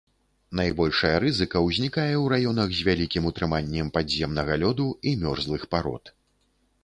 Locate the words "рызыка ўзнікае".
1.23-2.13